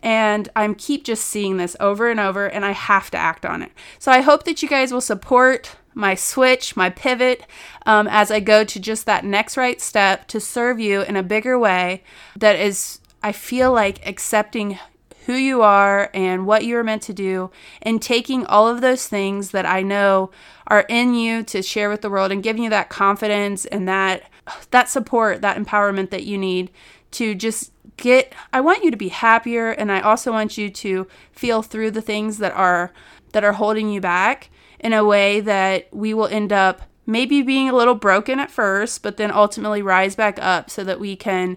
And 0.00 0.48
I'm 0.56 0.74
keep 0.74 1.04
just 1.04 1.24
seeing 1.24 1.56
this 1.56 1.76
over 1.78 2.10
and 2.10 2.18
over 2.18 2.46
and 2.46 2.64
I 2.64 2.72
have 2.72 3.10
to 3.12 3.18
act 3.18 3.44
on 3.44 3.62
it. 3.62 3.72
So 3.98 4.10
I 4.10 4.20
hope 4.20 4.44
that 4.44 4.62
you 4.62 4.68
guys 4.68 4.92
will 4.92 5.00
support 5.00 5.76
my 5.94 6.14
switch, 6.14 6.76
my 6.76 6.90
pivot, 6.90 7.46
um, 7.86 8.08
as 8.08 8.30
I 8.30 8.40
go 8.40 8.64
to 8.64 8.80
just 8.80 9.06
that 9.06 9.24
next 9.24 9.56
right 9.56 9.80
step 9.80 10.26
to 10.28 10.40
serve 10.40 10.80
you 10.80 11.02
in 11.02 11.16
a 11.16 11.22
bigger 11.22 11.58
way 11.58 12.02
that 12.36 12.56
is, 12.56 13.00
I 13.22 13.32
feel 13.32 13.72
like, 13.72 14.06
accepting 14.06 14.78
who 15.26 15.34
you 15.34 15.62
are 15.62 16.10
and 16.12 16.46
what 16.46 16.64
you 16.64 16.76
are 16.76 16.84
meant 16.84 17.02
to 17.02 17.12
do 17.12 17.50
and 17.80 18.02
taking 18.02 18.44
all 18.46 18.68
of 18.68 18.80
those 18.80 19.06
things 19.06 19.50
that 19.50 19.66
I 19.66 19.82
know 19.82 20.30
are 20.66 20.84
in 20.88 21.14
you 21.14 21.42
to 21.44 21.62
share 21.62 21.88
with 21.88 22.02
the 22.02 22.10
world 22.10 22.32
and 22.32 22.42
giving 22.42 22.64
you 22.64 22.70
that 22.70 22.88
confidence 22.88 23.64
and 23.66 23.88
that 23.88 24.24
that 24.72 24.88
support, 24.88 25.40
that 25.42 25.56
empowerment 25.56 26.10
that 26.10 26.24
you 26.24 26.36
need 26.36 26.70
to 27.12 27.34
just 27.34 27.72
get 27.96 28.32
I 28.52 28.60
want 28.60 28.82
you 28.82 28.90
to 28.90 28.96
be 28.96 29.08
happier 29.08 29.70
and 29.70 29.92
I 29.92 30.00
also 30.00 30.32
want 30.32 30.58
you 30.58 30.70
to 30.70 31.06
feel 31.30 31.62
through 31.62 31.92
the 31.92 32.02
things 32.02 32.38
that 32.38 32.52
are 32.52 32.92
that 33.32 33.44
are 33.44 33.52
holding 33.52 33.90
you 33.90 34.00
back 34.00 34.50
in 34.82 34.92
a 34.92 35.04
way 35.04 35.40
that 35.40 35.88
we 35.94 36.12
will 36.12 36.26
end 36.26 36.52
up 36.52 36.82
maybe 37.06 37.42
being 37.42 37.68
a 37.68 37.74
little 37.74 37.94
broken 37.94 38.38
at 38.38 38.50
first, 38.50 39.02
but 39.02 39.16
then 39.16 39.30
ultimately 39.30 39.82
rise 39.82 40.14
back 40.14 40.38
up 40.40 40.70
so 40.70 40.84
that 40.84 41.00
we 41.00 41.16
can 41.16 41.56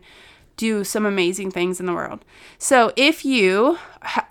do 0.57 0.83
some 0.83 1.06
amazing 1.06 1.51
things 1.51 1.80
in 1.80 1.86
the 1.86 1.94
world. 1.94 2.24
So 2.57 2.94
if 2.95 3.25
you 3.25 3.77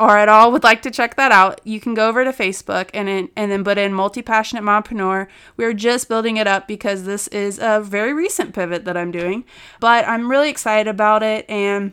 or 0.01 0.17
at 0.17 0.29
all 0.29 0.53
would 0.53 0.65
like 0.65 0.81
to 0.83 0.91
check 0.91 1.17
that 1.17 1.33
out, 1.33 1.61
you 1.65 1.81
can 1.81 1.95
go 1.95 2.09
over 2.09 2.25
to 2.25 2.33
Facebook 2.33 2.89
and 2.95 3.09
in, 3.09 3.29
and 3.37 3.51
then 3.51 3.65
put 3.65 3.79
in 3.79 3.93
multi 3.93 4.23
passionate 4.23 4.65
mompreneur. 4.65 5.27
We're 5.57 5.75
just 5.75 6.09
building 6.09 6.37
it 6.37 6.47
up 6.47 6.67
because 6.67 7.05
this 7.05 7.29
is 7.29 7.59
a 7.59 7.81
very 7.81 8.13
recent 8.13 8.55
pivot 8.55 8.85
that 8.85 8.97
I'm 8.97 9.11
doing, 9.11 9.45
but 9.81 10.07
I'm 10.09 10.31
really 10.31 10.49
excited 10.49 10.89
about 10.89 11.23
it 11.23 11.49
and 11.49 11.93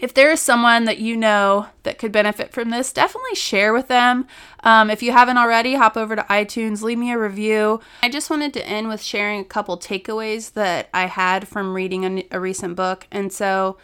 if 0.00 0.14
there 0.14 0.30
is 0.30 0.40
someone 0.40 0.84
that 0.84 0.98
you 0.98 1.16
know 1.16 1.66
that 1.82 1.98
could 1.98 2.10
benefit 2.10 2.52
from 2.52 2.70
this, 2.70 2.92
definitely 2.92 3.34
share 3.34 3.72
with 3.72 3.88
them. 3.88 4.26
Um, 4.64 4.90
if 4.90 5.02
you 5.02 5.12
haven't 5.12 5.38
already, 5.38 5.74
hop 5.74 5.96
over 5.96 6.16
to 6.16 6.22
iTunes, 6.22 6.82
leave 6.82 6.98
me 6.98 7.12
a 7.12 7.18
review. 7.18 7.80
I 8.02 8.08
just 8.08 8.30
wanted 8.30 8.54
to 8.54 8.66
end 8.66 8.88
with 8.88 9.02
sharing 9.02 9.40
a 9.40 9.44
couple 9.44 9.78
takeaways 9.78 10.54
that 10.54 10.88
I 10.94 11.06
had 11.06 11.46
from 11.46 11.74
reading 11.74 12.18
a, 12.18 12.26
a 12.30 12.40
recent 12.40 12.76
book. 12.76 13.06
And 13.10 13.30
so, 13.30 13.76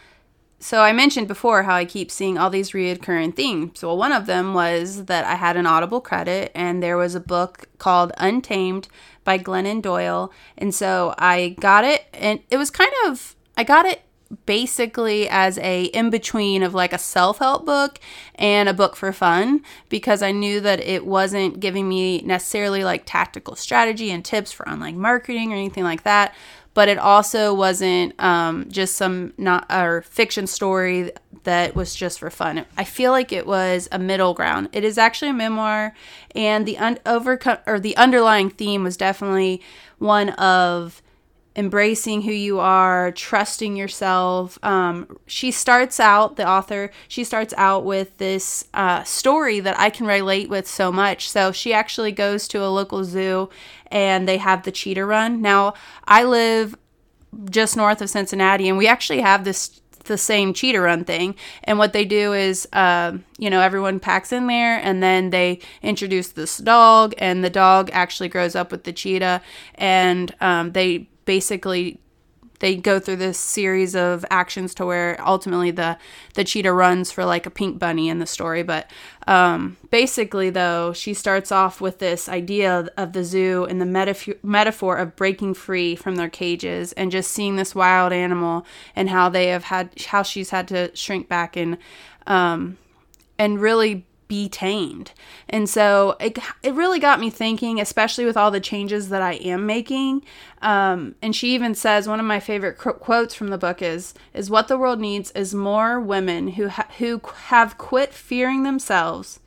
so 0.59 0.81
I 0.81 0.91
mentioned 0.91 1.27
before 1.27 1.63
how 1.63 1.75
I 1.75 1.85
keep 1.85 2.09
seeing 2.09 2.37
all 2.37 2.49
these 2.49 2.71
reoccurring 2.71 3.35
themes. 3.35 3.83
Well, 3.83 3.97
one 3.97 4.11
of 4.11 4.25
them 4.25 4.55
was 4.55 5.05
that 5.05 5.25
I 5.25 5.35
had 5.35 5.55
an 5.55 5.67
Audible 5.67 6.01
credit, 6.01 6.51
and 6.55 6.81
there 6.81 6.97
was 6.97 7.13
a 7.13 7.19
book 7.19 7.65
called 7.77 8.11
Untamed 8.17 8.87
by 9.23 9.37
Glennon 9.37 9.83
Doyle. 9.83 10.31
And 10.57 10.73
so 10.73 11.13
I 11.19 11.55
got 11.59 11.83
it, 11.83 12.05
and 12.13 12.39
it 12.49 12.57
was 12.57 12.71
kind 12.71 12.91
of 13.05 13.35
I 13.55 13.63
got 13.63 13.85
it 13.85 14.01
basically 14.45 15.29
as 15.29 15.57
a 15.59 15.85
in 15.85 16.09
between 16.09 16.63
of 16.63 16.73
like 16.73 16.93
a 16.93 16.97
self-help 16.97 17.65
book 17.65 17.99
and 18.35 18.67
a 18.67 18.73
book 18.73 18.95
for 18.95 19.13
fun 19.13 19.63
because 19.89 20.21
I 20.21 20.31
knew 20.31 20.59
that 20.61 20.79
it 20.79 21.05
wasn't 21.05 21.59
giving 21.59 21.87
me 21.87 22.21
necessarily 22.21 22.83
like 22.83 23.03
tactical 23.05 23.55
strategy 23.55 24.11
and 24.11 24.23
tips 24.23 24.51
for 24.51 24.67
online 24.67 24.99
marketing 24.99 25.51
or 25.53 25.55
anything 25.55 25.83
like 25.83 26.03
that 26.03 26.35
but 26.77 26.89
it 26.89 26.99
also 26.99 27.55
wasn't 27.55 28.13
um, 28.23 28.69
just 28.69 28.97
some 28.97 29.33
not 29.39 29.65
or 29.71 30.03
fiction 30.03 30.45
story 30.45 31.11
that 31.43 31.75
was 31.75 31.95
just 31.95 32.19
for 32.19 32.29
fun. 32.29 32.65
I 32.77 32.83
feel 32.83 33.11
like 33.11 33.31
it 33.31 33.47
was 33.47 33.89
a 33.91 33.97
middle 33.97 34.35
ground. 34.35 34.69
It 34.73 34.83
is 34.83 34.99
actually 34.99 35.31
a 35.31 35.33
memoir, 35.33 35.95
and 36.35 36.67
the 36.67 36.77
un- 36.77 36.99
overcome 37.03 37.57
or 37.65 37.79
the 37.79 37.97
underlying 37.97 38.51
theme 38.51 38.83
was 38.83 38.95
definitely 38.95 39.59
one 39.97 40.29
of 40.31 41.01
embracing 41.57 42.21
who 42.21 42.31
you 42.31 42.59
are, 42.59 43.11
trusting 43.11 43.75
yourself. 43.75 44.59
Um, 44.63 45.17
she 45.25 45.49
starts 45.49 45.99
out, 45.99 46.35
the 46.35 46.47
author, 46.47 46.91
she 47.07 47.23
starts 47.23 47.53
out 47.57 47.83
with 47.83 48.15
this 48.19 48.65
uh, 48.75 49.03
story 49.03 49.59
that 49.61 49.77
I 49.79 49.89
can 49.89 50.05
relate 50.05 50.49
with 50.49 50.67
so 50.67 50.91
much. 50.91 51.29
So 51.29 51.51
she 51.51 51.73
actually 51.73 52.11
goes 52.11 52.47
to 52.49 52.63
a 52.63 52.69
local 52.69 53.03
zoo 53.03 53.49
and 53.87 54.27
they 54.27 54.37
have 54.37 54.63
the 54.63 54.71
cheetah 54.71 55.03
run. 55.03 55.41
Now, 55.41 55.73
I 56.07 56.23
live 56.23 56.75
just 57.49 57.75
north 57.75 58.01
of 58.01 58.09
Cincinnati 58.09 58.69
and 58.69 58.77
we 58.77 58.87
actually 58.87 59.21
have 59.21 59.43
this 59.43 59.81
the 60.03 60.17
same 60.17 60.53
cheetah 60.53 60.79
run 60.79 61.03
thing. 61.03 61.35
And 61.65 61.77
what 61.77 61.91
they 61.91 62.05
do 62.05 62.31
is, 62.31 62.65
uh, 62.71 63.17
you 63.37 63.49
know, 63.49 63.59
everyone 63.59 63.99
packs 63.99 64.31
in 64.31 64.47
there 64.47 64.77
and 64.77 65.03
then 65.03 65.31
they 65.31 65.59
introduce 65.81 66.29
this 66.29 66.59
dog, 66.59 67.13
and 67.17 67.43
the 67.43 67.49
dog 67.49 67.89
actually 67.91 68.29
grows 68.29 68.55
up 68.55 68.71
with 68.71 68.85
the 68.85 68.93
cheetah, 68.93 69.41
and 69.75 70.33
um, 70.39 70.71
they 70.71 71.09
basically 71.27 71.99
they 72.59 72.75
go 72.75 72.99
through 72.99 73.17
this 73.17 73.37
series 73.37 73.95
of 73.95 74.25
actions 74.31 74.73
to 74.73 74.85
where 74.85 75.21
ultimately 75.23 75.69
the 75.69 75.95
the 76.33 76.43
cheetah 76.43 76.73
runs 76.73 77.11
for 77.11 77.23
like 77.23 77.45
a 77.45 77.51
pink 77.51 77.77
bunny 77.77 78.09
in 78.09 78.17
the 78.17 78.25
story. 78.25 78.63
But 78.63 78.89
um, 79.27 79.77
basically 79.91 80.49
though 80.49 80.93
she 80.93 81.13
starts 81.13 81.51
off 81.51 81.79
with 81.79 81.99
this 81.99 82.27
idea 82.27 82.89
of 82.97 83.13
the 83.13 83.23
zoo 83.23 83.65
and 83.65 83.79
the 83.79 83.85
metaf- 83.85 84.43
metaphor 84.43 84.97
of 84.97 85.15
breaking 85.15 85.53
free 85.53 85.95
from 85.95 86.15
their 86.15 86.29
cages 86.29 86.93
and 86.93 87.11
just 87.11 87.31
seeing 87.31 87.57
this 87.57 87.75
wild 87.75 88.11
animal 88.11 88.65
and 88.95 89.09
how 89.09 89.29
they 89.29 89.47
have 89.47 89.65
had 89.65 89.91
how 90.07 90.23
she's 90.23 90.49
had 90.49 90.67
to 90.69 90.95
shrink 90.95 91.29
back 91.29 91.55
and 91.55 91.77
um, 92.25 92.77
and 93.37 93.61
really 93.61 94.06
be 94.27 94.49
tamed. 94.49 95.11
And 95.49 95.69
so 95.69 96.15
it, 96.19 96.37
it 96.63 96.73
really 96.73 96.99
got 96.99 97.19
me 97.19 97.29
thinking, 97.29 97.79
especially 97.79 98.25
with 98.25 98.37
all 98.37 98.51
the 98.51 98.59
changes 98.59 99.09
that 99.09 99.21
I 99.21 99.33
am 99.33 99.65
making. 99.65 100.23
Um, 100.61 101.15
and 101.21 101.35
she 101.35 101.53
even 101.53 101.75
says 101.75 102.07
one 102.07 102.19
of 102.19 102.25
my 102.25 102.39
favorite 102.39 102.77
qu- 102.77 102.93
quotes 102.93 103.35
from 103.35 103.49
the 103.49 103.57
book 103.57 103.81
is 103.81 104.13
is 104.33 104.49
what 104.49 104.67
the 104.67 104.77
world 104.77 104.99
needs 104.99 105.31
is 105.31 105.53
more 105.53 105.99
women 105.99 106.49
who 106.49 106.69
ha- 106.69 106.87
who 106.97 107.21
have 107.45 107.77
quit 107.77 108.13
fearing 108.13 108.63
themselves 108.63 109.39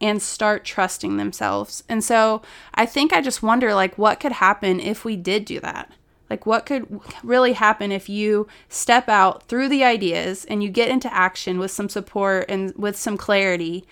and 0.00 0.22
start 0.22 0.64
trusting 0.64 1.16
themselves. 1.16 1.82
And 1.88 2.02
so 2.04 2.42
I 2.74 2.86
think 2.86 3.12
I 3.12 3.20
just 3.20 3.42
wonder 3.42 3.74
like 3.74 3.98
what 3.98 4.20
could 4.20 4.32
happen 4.32 4.80
if 4.80 5.04
we 5.04 5.16
did 5.16 5.44
do 5.44 5.60
that. 5.60 5.90
Like, 6.30 6.46
what 6.46 6.66
could 6.66 7.00
really 7.22 7.54
happen 7.54 7.90
if 7.90 8.08
you 8.08 8.46
step 8.68 9.08
out 9.08 9.44
through 9.44 9.68
the 9.68 9.84
ideas 9.84 10.44
and 10.44 10.62
you 10.62 10.68
get 10.68 10.88
into 10.88 11.12
action 11.12 11.58
with 11.58 11.70
some 11.70 11.88
support 11.88 12.46
and 12.48 12.74
with 12.76 12.96
some 12.96 13.16
clarity, 13.16 13.84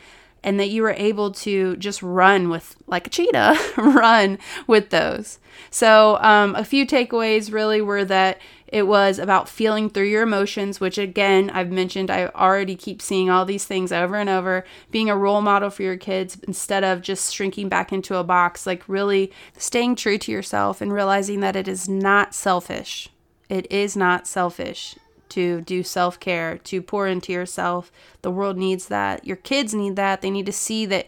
and 0.42 0.60
that 0.60 0.68
you 0.68 0.82
were 0.82 0.94
able 0.96 1.32
to 1.32 1.76
just 1.76 2.02
run 2.02 2.48
with, 2.48 2.76
like 2.86 3.06
a 3.06 3.10
cheetah, 3.10 3.58
run 3.76 4.38
with 4.66 4.90
those? 4.90 5.38
So, 5.70 6.18
um, 6.20 6.54
a 6.54 6.64
few 6.64 6.86
takeaways 6.86 7.52
really 7.52 7.80
were 7.80 8.04
that 8.04 8.38
it 8.68 8.86
was 8.86 9.18
about 9.18 9.48
feeling 9.48 9.88
through 9.88 10.06
your 10.06 10.22
emotions, 10.22 10.80
which 10.80 10.98
again, 10.98 11.50
I've 11.50 11.70
mentioned, 11.70 12.10
I 12.10 12.26
already 12.28 12.74
keep 12.74 13.00
seeing 13.00 13.30
all 13.30 13.44
these 13.44 13.64
things 13.64 13.92
over 13.92 14.16
and 14.16 14.28
over. 14.28 14.64
Being 14.90 15.08
a 15.08 15.16
role 15.16 15.40
model 15.40 15.70
for 15.70 15.82
your 15.82 15.96
kids 15.96 16.38
instead 16.46 16.82
of 16.82 17.02
just 17.02 17.32
shrinking 17.32 17.68
back 17.68 17.92
into 17.92 18.16
a 18.16 18.24
box, 18.24 18.66
like 18.66 18.82
really 18.88 19.32
staying 19.56 19.96
true 19.96 20.18
to 20.18 20.32
yourself 20.32 20.80
and 20.80 20.92
realizing 20.92 21.40
that 21.40 21.56
it 21.56 21.68
is 21.68 21.88
not 21.88 22.34
selfish. 22.34 23.08
It 23.48 23.70
is 23.70 23.96
not 23.96 24.26
selfish 24.26 24.96
to 25.30 25.60
do 25.62 25.82
self 25.82 26.18
care, 26.18 26.58
to 26.58 26.82
pour 26.82 27.06
into 27.06 27.32
yourself. 27.32 27.92
The 28.22 28.30
world 28.30 28.56
needs 28.56 28.88
that. 28.88 29.24
Your 29.24 29.36
kids 29.36 29.74
need 29.74 29.96
that. 29.96 30.22
They 30.22 30.30
need 30.30 30.46
to 30.46 30.52
see 30.52 30.86
that 30.86 31.06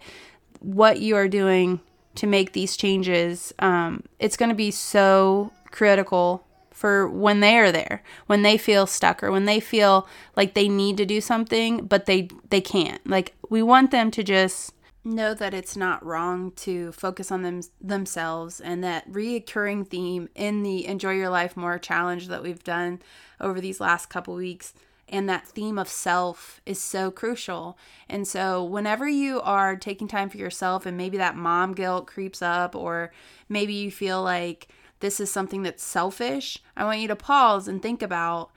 what 0.61 1.01
you 1.01 1.17
are 1.17 1.29
doing 1.29 1.81
to 2.19 2.27
make 2.27 2.53
these 2.53 2.77
changes, 2.77 3.55
um, 3.61 4.03
it's 4.19 4.37
going 4.37 4.49
to 4.49 4.55
be 4.55 4.73
so 4.73 5.53
critical 5.71 6.45
for 6.79 7.09
when 7.09 7.41
they 7.41 7.59
are 7.59 7.73
there, 7.73 8.05
when 8.27 8.43
they 8.43 8.57
feel 8.57 8.87
stuck 8.87 9.21
or 9.21 9.33
when 9.33 9.47
they 9.47 9.59
feel 9.59 10.07
like 10.37 10.55
they 10.55 10.69
need 10.69 10.97
to 10.97 11.05
do 11.05 11.21
something 11.21 11.85
but 11.85 12.07
they 12.07 12.29
they 12.51 12.61
can't. 12.61 13.05
Like 13.05 13.35
we 13.51 13.63
want 13.63 13.91
them 13.91 14.13
to 14.13 14.23
just 14.23 14.73
know 15.05 15.35
that 15.35 15.55
it's 15.55 15.77
not 15.77 16.05
wrong 16.05 16.53
to 16.53 16.93
focus 16.93 17.33
on 17.33 17.43
them 17.43 17.63
themselves 17.81 18.61
and 18.61 18.85
that 18.85 19.11
reoccurring 19.11 19.89
theme 19.89 20.29
in 20.37 20.63
the 20.63 20.87
enjoy 20.87 21.15
your 21.15 21.31
life 21.31 21.57
more 21.57 21.79
challenge 21.79 22.29
that 22.29 22.45
we've 22.45 22.63
done 22.63 23.01
over 23.41 23.61
these 23.61 23.81
last 23.81 24.07
couple 24.07 24.35
weeks 24.37 24.73
and 25.09 25.29
that 25.29 25.49
theme 25.49 25.79
of 25.79 25.89
self 25.89 26.61
is 26.67 26.81
so 26.81 27.11
crucial. 27.11 27.79
And 28.09 28.29
so, 28.29 28.63
whenever 28.63 29.09
you 29.09 29.41
are 29.41 29.75
taking 29.75 30.07
time 30.07 30.29
for 30.29 30.37
yourself, 30.37 30.85
and 30.87 30.97
maybe 30.97 31.17
that 31.17 31.35
mom 31.35 31.73
guilt 31.73 32.07
creeps 32.07 32.43
up, 32.43 32.77
or 32.77 33.11
maybe 33.49 33.73
you 33.73 33.91
feel 33.91 34.23
like 34.23 34.69
this 35.01 35.21
is 35.21 35.31
something 35.31 35.63
that's 35.63 35.83
selfish, 35.83 36.59
I 36.77 36.85
want 36.85 37.01
you 37.01 37.09
to 37.09 37.17
pause 37.17 37.69
and 37.69 37.83
think 37.83 38.03
about 38.03 38.51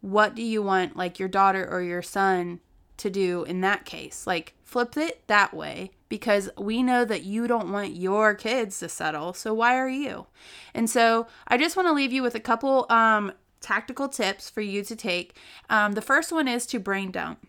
what 0.00 0.34
do 0.34 0.42
you 0.42 0.62
want 0.62 0.96
like 0.96 1.18
your 1.18 1.28
daughter 1.28 1.66
or 1.68 1.82
your 1.82 2.02
son 2.02 2.60
to 2.98 3.10
do 3.10 3.44
in 3.44 3.60
that 3.62 3.84
case? 3.84 4.26
Like 4.26 4.54
flip 4.62 4.96
it 4.96 5.26
that 5.28 5.54
way 5.54 5.90
because 6.08 6.50
we 6.58 6.82
know 6.82 7.04
that 7.04 7.24
you 7.24 7.46
don't 7.46 7.72
want 7.72 7.96
your 7.96 8.34
kids 8.34 8.78
to 8.80 8.88
settle. 8.88 9.32
So 9.32 9.54
why 9.54 9.76
are 9.76 9.88
you? 9.88 10.26
And 10.74 10.90
so 10.90 11.26
I 11.48 11.56
just 11.56 11.76
want 11.76 11.88
to 11.88 11.94
leave 11.94 12.12
you 12.12 12.22
with 12.22 12.34
a 12.34 12.40
couple 12.40 12.86
um 12.90 13.32
tactical 13.60 14.08
tips 14.08 14.50
for 14.50 14.60
you 14.60 14.84
to 14.84 14.94
take. 14.94 15.36
Um, 15.70 15.92
the 15.92 16.02
first 16.02 16.30
one 16.30 16.46
is 16.46 16.66
to 16.66 16.78
brain 16.78 17.10
dump. 17.10 17.46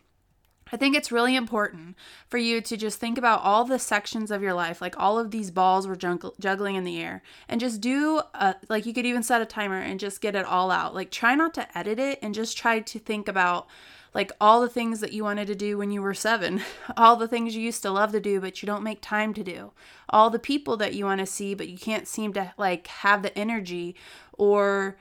I 0.72 0.78
think 0.78 0.96
it's 0.96 1.12
really 1.12 1.36
important 1.36 1.96
for 2.28 2.40
you 2.40 2.60
to 2.60 2.76
just 2.76 3.00
think 3.00 3.20
about 3.20 3.42
all 3.42 3.66
the 3.66 3.78
sections 3.78 4.32
of 4.32 4.42
your 4.42 4.54
life, 4.54 4.82
like 4.82 5.00
all 5.00 5.20
of 5.20 5.30
these 5.30 5.52
balls 5.52 5.88
were 5.88 5.96
juggling 5.96 6.76
in 6.76 6.84
the 6.84 7.00
air, 7.00 7.22
and 7.48 7.62
just 7.62 7.82
do 7.82 8.22
a, 8.34 8.56
like 8.68 8.88
you 8.88 8.94
could 8.94 9.06
even 9.06 9.22
set 9.22 9.44
a 9.44 9.46
timer 9.46 9.80
and 9.80 10.00
just 10.00 10.22
get 10.22 10.36
it 10.36 10.46
all 10.46 10.72
out. 10.72 10.96
Like 10.96 11.12
try 11.12 11.36
not 11.36 11.54
to 11.56 11.78
edit 11.78 12.00
it 12.00 12.18
and 12.22 12.34
just 12.34 12.58
try 12.58 12.80
to 12.80 13.00
think 13.00 13.28
about 13.28 13.68
like 14.16 14.32
all 14.42 14.62
the 14.62 14.70
things 14.70 15.02
that 15.02 15.14
you 15.14 15.24
wanted 15.24 15.46
to 15.46 15.56
do 15.56 15.78
when 15.78 15.92
you 15.92 16.02
were 16.02 16.16
seven, 16.16 16.62
all 16.98 17.16
the 17.16 17.28
things 17.28 17.56
you 17.56 17.62
used 17.62 17.84
to 17.84 17.92
love 17.92 18.12
to 18.14 18.20
do, 18.20 18.42
but 18.42 18.64
you 18.64 18.66
don't 18.66 18.84
make 18.84 19.02
time 19.02 19.36
to 19.36 19.44
do, 19.44 19.72
all 20.10 20.32
the 20.32 20.40
people 20.40 20.78
that 20.78 20.96
you 20.96 21.06
want 21.06 21.20
to 21.20 21.28
see, 21.28 21.54
but 21.54 21.68
you 21.68 21.78
can't 21.78 22.08
seem 22.08 22.34
to 22.34 22.54
like 22.58 22.88
have 22.88 23.22
the 23.22 23.38
energy 23.38 23.96
or 24.34 24.98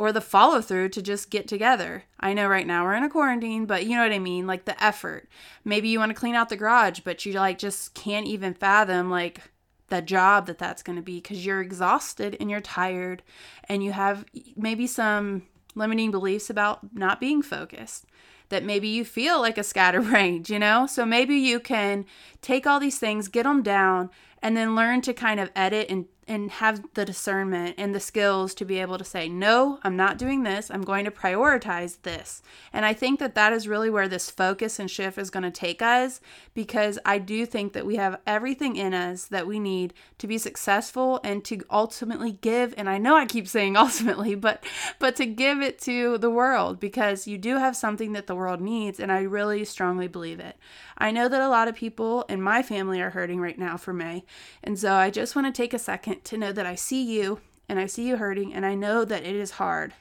or 0.00 0.12
the 0.12 0.20
follow 0.20 0.62
through 0.62 0.88
to 0.88 1.02
just 1.02 1.30
get 1.30 1.46
together. 1.46 2.04
I 2.18 2.32
know 2.32 2.48
right 2.48 2.66
now 2.66 2.84
we're 2.84 2.94
in 2.94 3.02
a 3.02 3.10
quarantine, 3.10 3.66
but 3.66 3.84
you 3.84 3.96
know 3.96 4.02
what 4.02 4.12
I 4.12 4.18
mean? 4.18 4.46
Like 4.46 4.64
the 4.64 4.82
effort. 4.82 5.28
Maybe 5.62 5.90
you 5.90 5.98
want 5.98 6.08
to 6.08 6.18
clean 6.18 6.34
out 6.34 6.48
the 6.48 6.56
garage, 6.56 7.00
but 7.00 7.26
you 7.26 7.34
like 7.34 7.58
just 7.58 7.92
can't 7.92 8.26
even 8.26 8.54
fathom 8.54 9.10
like 9.10 9.42
the 9.88 10.00
job 10.00 10.46
that 10.46 10.56
that's 10.56 10.82
going 10.82 10.96
to 10.96 11.02
be 11.02 11.16
because 11.16 11.44
you're 11.44 11.60
exhausted 11.60 12.34
and 12.40 12.50
you're 12.50 12.60
tired 12.60 13.22
and 13.64 13.84
you 13.84 13.92
have 13.92 14.24
maybe 14.56 14.86
some 14.86 15.42
limiting 15.74 16.10
beliefs 16.10 16.48
about 16.48 16.94
not 16.94 17.20
being 17.20 17.42
focused 17.42 18.06
that 18.50 18.64
maybe 18.64 18.88
you 18.88 19.04
feel 19.04 19.40
like 19.40 19.56
a 19.56 19.62
scatterbrained, 19.62 20.48
you 20.50 20.58
know? 20.58 20.86
So 20.86 21.06
maybe 21.06 21.36
you 21.36 21.58
can 21.58 22.04
take 22.40 22.66
all 22.66 22.80
these 22.80 22.98
things, 22.98 23.28
get 23.28 23.44
them 23.44 23.62
down, 23.62 24.10
and 24.42 24.56
then 24.56 24.74
learn 24.74 25.02
to 25.02 25.12
kind 25.12 25.40
of 25.40 25.50
edit 25.54 25.86
and 25.90 26.06
and 26.28 26.48
have 26.52 26.80
the 26.94 27.04
discernment 27.04 27.74
and 27.76 27.92
the 27.92 27.98
skills 27.98 28.54
to 28.54 28.64
be 28.64 28.78
able 28.78 28.96
to 28.96 29.04
say 29.04 29.28
no 29.28 29.80
i'm 29.82 29.96
not 29.96 30.16
doing 30.16 30.44
this. 30.44 30.70
I'm 30.70 30.82
going 30.82 31.04
to 31.04 31.10
prioritize 31.10 32.00
this. 32.02 32.40
And 32.72 32.86
i 32.86 32.92
think 32.92 33.18
that 33.18 33.34
that 33.34 33.52
is 33.52 33.66
really 33.66 33.90
where 33.90 34.06
this 34.06 34.30
focus 34.30 34.78
and 34.78 34.88
shift 34.88 35.18
is 35.18 35.30
going 35.30 35.42
to 35.42 35.50
take 35.50 35.82
us 35.82 36.20
because 36.54 36.98
i 37.04 37.18
do 37.18 37.44
think 37.44 37.72
that 37.72 37.84
we 37.84 37.96
have 37.96 38.20
everything 38.26 38.76
in 38.76 38.94
us 38.94 39.24
that 39.24 39.46
we 39.46 39.58
need 39.58 39.92
to 40.18 40.28
be 40.28 40.38
successful 40.38 41.20
and 41.24 41.44
to 41.46 41.62
ultimately 41.68 42.32
give 42.32 42.74
and 42.78 42.88
i 42.88 42.96
know 42.96 43.16
i 43.16 43.26
keep 43.26 43.48
saying 43.48 43.76
ultimately 43.84 44.36
but 44.36 44.62
but 45.00 45.16
to 45.16 45.26
give 45.26 45.60
it 45.60 45.80
to 45.80 46.16
the 46.18 46.30
world 46.30 46.78
because 46.78 47.26
you 47.26 47.38
do 47.38 47.56
have 47.56 47.74
something 47.74 48.12
that 48.12 48.28
the 48.28 48.36
world 48.36 48.60
needs 48.60 49.00
and 49.00 49.10
i 49.10 49.20
really 49.20 49.64
strongly 49.64 50.06
believe 50.06 50.38
it. 50.38 50.56
I 51.00 51.10
know 51.10 51.28
that 51.28 51.40
a 51.40 51.48
lot 51.48 51.66
of 51.66 51.74
people 51.74 52.26
in 52.30 52.40
my 52.40 52.62
family 52.62 53.00
are 53.00 53.10
hurting 53.10 53.40
right 53.40 53.58
now 53.58 53.76
for 53.76 53.92
may 53.92 54.24
and 54.62 54.78
so 54.78 54.94
i 54.94 55.10
just 55.10 55.34
want 55.36 55.46
to 55.46 55.52
take 55.52 55.74
a 55.74 55.78
second 55.78 56.24
to 56.24 56.38
know 56.38 56.52
that 56.52 56.66
I 56.66 56.74
see 56.74 57.02
you 57.02 57.40
and 57.70 57.78
I 57.78 57.86
see 57.86 58.08
you 58.08 58.16
hurting 58.16 58.52
and 58.52 58.66
I 58.66 58.74
know 58.74 59.04
that 59.04 59.24
it 59.24 59.36
is 59.36 59.52
hard. 59.52 59.94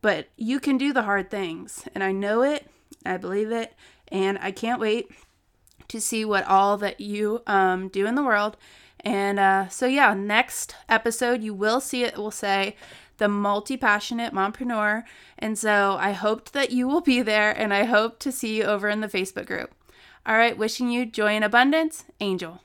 But 0.00 0.28
you 0.36 0.60
can 0.60 0.78
do 0.78 0.92
the 0.92 1.02
hard 1.02 1.30
things 1.30 1.84
and 1.94 2.02
I 2.02 2.12
know 2.12 2.42
it, 2.42 2.68
I 3.04 3.16
believe 3.16 3.50
it, 3.50 3.74
and 4.08 4.38
I 4.40 4.52
can't 4.52 4.80
wait 4.80 5.10
to 5.88 6.00
see 6.00 6.24
what 6.24 6.46
all 6.46 6.76
that 6.78 7.00
you 7.00 7.42
um, 7.46 7.88
do 7.88 8.06
in 8.06 8.14
the 8.14 8.22
world. 8.22 8.56
And 9.00 9.40
uh, 9.40 9.68
so, 9.68 9.86
yeah, 9.86 10.14
next 10.14 10.76
episode 10.88 11.42
you 11.42 11.54
will 11.54 11.80
see 11.80 12.04
it 12.04 12.16
will 12.16 12.30
say 12.30 12.76
the 13.18 13.28
multi 13.28 13.76
passionate 13.76 14.32
mompreneur. 14.32 15.02
And 15.38 15.58
so 15.58 15.96
I 15.98 16.12
hoped 16.12 16.52
that 16.52 16.70
you 16.70 16.86
will 16.86 17.00
be 17.00 17.20
there 17.20 17.50
and 17.50 17.74
I 17.74 17.84
hope 17.84 18.20
to 18.20 18.30
see 18.30 18.56
you 18.56 18.62
over 18.64 18.88
in 18.88 19.00
the 19.00 19.08
Facebook 19.08 19.46
group. 19.46 19.74
All 20.24 20.36
right, 20.36 20.56
wishing 20.56 20.90
you 20.90 21.04
joy 21.04 21.30
and 21.30 21.44
abundance, 21.44 22.04
Angel. 22.20 22.60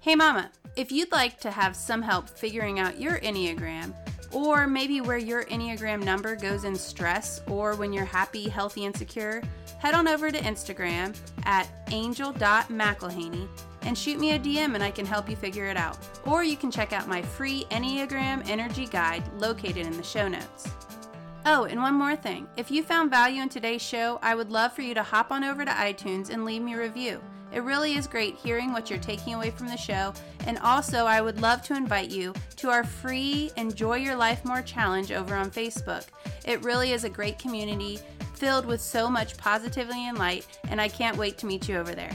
Hey, 0.00 0.14
Mama, 0.14 0.50
if 0.74 0.90
you'd 0.90 1.12
like 1.12 1.40
to 1.40 1.50
have 1.50 1.76
some 1.76 2.00
help 2.00 2.28
figuring 2.28 2.78
out 2.78 3.00
your 3.00 3.18
Enneagram, 3.20 3.92
or 4.32 4.66
maybe 4.66 5.00
where 5.00 5.18
your 5.18 5.44
Enneagram 5.44 6.02
number 6.02 6.34
goes 6.34 6.64
in 6.64 6.74
stress 6.74 7.42
or 7.48 7.74
when 7.74 7.92
you're 7.92 8.04
happy, 8.04 8.48
healthy, 8.48 8.86
and 8.86 8.96
secure, 8.96 9.42
head 9.78 9.94
on 9.94 10.08
over 10.08 10.30
to 10.30 10.38
Instagram 10.38 11.16
at 11.44 11.68
angel.mcilhaney 11.90 13.48
and 13.82 13.96
shoot 13.96 14.18
me 14.18 14.32
a 14.32 14.38
DM 14.38 14.74
and 14.74 14.82
I 14.82 14.90
can 14.90 15.06
help 15.06 15.28
you 15.28 15.36
figure 15.36 15.66
it 15.66 15.76
out. 15.76 15.98
Or 16.24 16.42
you 16.42 16.56
can 16.56 16.70
check 16.70 16.92
out 16.92 17.08
my 17.08 17.22
free 17.22 17.64
Enneagram 17.70 18.48
Energy 18.48 18.86
Guide 18.86 19.22
located 19.38 19.86
in 19.86 19.96
the 19.96 20.02
show 20.02 20.28
notes. 20.28 20.68
Oh, 21.48 21.62
and 21.62 21.80
one 21.80 21.94
more 21.94 22.16
thing. 22.16 22.48
If 22.56 22.72
you 22.72 22.82
found 22.82 23.08
value 23.08 23.40
in 23.40 23.48
today's 23.48 23.80
show, 23.80 24.18
I 24.20 24.34
would 24.34 24.50
love 24.50 24.72
for 24.72 24.82
you 24.82 24.94
to 24.94 25.02
hop 25.04 25.30
on 25.30 25.44
over 25.44 25.64
to 25.64 25.70
iTunes 25.70 26.30
and 26.30 26.44
leave 26.44 26.60
me 26.60 26.74
a 26.74 26.78
review. 26.78 27.22
It 27.52 27.62
really 27.62 27.94
is 27.94 28.08
great 28.08 28.34
hearing 28.34 28.72
what 28.72 28.90
you're 28.90 28.98
taking 28.98 29.34
away 29.34 29.50
from 29.50 29.68
the 29.68 29.76
show. 29.76 30.12
And 30.48 30.58
also, 30.58 31.06
I 31.06 31.20
would 31.20 31.40
love 31.40 31.62
to 31.62 31.76
invite 31.76 32.10
you 32.10 32.34
to 32.56 32.70
our 32.70 32.82
free 32.82 33.52
Enjoy 33.56 33.94
Your 33.98 34.16
Life 34.16 34.44
More 34.44 34.60
challenge 34.60 35.12
over 35.12 35.36
on 35.36 35.52
Facebook. 35.52 36.04
It 36.44 36.64
really 36.64 36.90
is 36.90 37.04
a 37.04 37.08
great 37.08 37.38
community 37.38 38.00
filled 38.34 38.66
with 38.66 38.80
so 38.80 39.08
much 39.08 39.36
positivity 39.36 40.08
and 40.08 40.18
light, 40.18 40.44
and 40.68 40.80
I 40.80 40.88
can't 40.88 41.16
wait 41.16 41.38
to 41.38 41.46
meet 41.46 41.68
you 41.68 41.76
over 41.76 41.94
there. 41.94 42.10